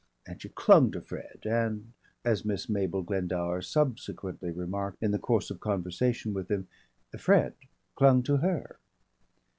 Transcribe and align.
And 0.25 0.41
she 0.41 0.49
clung 0.49 0.91
to 0.93 1.01
Fred 1.01 1.41
and, 1.45 1.93
as 2.25 2.43
Miss 2.43 2.67
Mabel 2.67 3.03
Glendower 3.03 3.61
subsequently 3.61 4.49
remarked 4.49 4.97
in 5.03 5.11
the 5.11 5.19
course 5.19 5.51
of 5.51 5.59
conversation 5.59 6.33
with 6.33 6.49
him, 6.49 6.67
Fred 7.15 7.53
clung 7.95 8.23
to 8.23 8.37
her. 8.37 8.79